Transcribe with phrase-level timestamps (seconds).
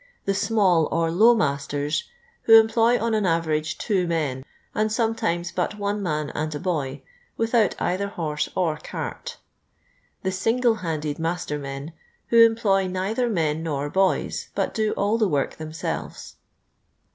[0.25, 2.05] The*' small" or "low masters,"
[2.47, 4.43] ^'ho employ, on an average, two men,
[4.75, 7.03] nnd sometimes but one man and a boy,
[7.37, 9.37] without either horse or cart
[10.23, 11.93] The'• single handed master men,"
[12.29, 16.35] who employ neither men nor boys, but do all the work them selves.